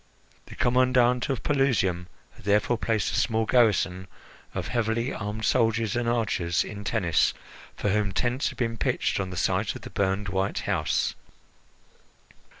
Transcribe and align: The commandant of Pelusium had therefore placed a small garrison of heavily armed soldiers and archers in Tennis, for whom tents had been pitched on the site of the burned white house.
The 0.47 0.55
commandant 0.55 1.29
of 1.29 1.43
Pelusium 1.43 2.07
had 2.33 2.45
therefore 2.45 2.79
placed 2.79 3.11
a 3.13 3.19
small 3.19 3.45
garrison 3.45 4.07
of 4.55 4.69
heavily 4.69 5.13
armed 5.13 5.45
soldiers 5.45 5.95
and 5.95 6.09
archers 6.09 6.63
in 6.63 6.83
Tennis, 6.83 7.35
for 7.77 7.89
whom 7.91 8.11
tents 8.11 8.49
had 8.49 8.57
been 8.57 8.77
pitched 8.77 9.19
on 9.19 9.29
the 9.29 9.37
site 9.37 9.75
of 9.75 9.81
the 9.83 9.91
burned 9.91 10.27
white 10.29 10.61
house. 10.61 11.13